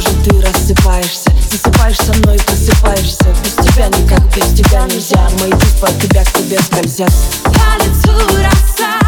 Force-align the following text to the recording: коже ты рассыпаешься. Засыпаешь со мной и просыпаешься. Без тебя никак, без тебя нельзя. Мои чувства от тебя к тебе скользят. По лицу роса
коже 0.00 0.16
ты 0.24 0.40
рассыпаешься. 0.40 1.30
Засыпаешь 1.50 1.96
со 1.96 2.12
мной 2.18 2.36
и 2.36 2.40
просыпаешься. 2.40 3.24
Без 3.44 3.52
тебя 3.66 3.88
никак, 3.88 4.22
без 4.34 4.52
тебя 4.54 4.84
нельзя. 4.84 5.28
Мои 5.40 5.50
чувства 5.52 5.88
от 5.88 6.00
тебя 6.00 6.24
к 6.24 6.32
тебе 6.32 6.58
скользят. 6.60 7.12
По 7.44 7.84
лицу 7.84 8.12
роса 8.36 8.99